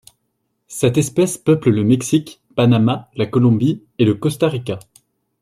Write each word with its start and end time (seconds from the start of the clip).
Cette 0.67 0.97
espèce 0.97 1.37
peuple 1.37 1.69
le 1.69 1.83
Mexique, 1.83 2.41
Panama, 2.55 3.07
la 3.13 3.27
Colombie 3.27 3.83
et 3.99 4.03
le 4.05 4.15
Costa 4.15 4.47
Rica. 4.49 4.79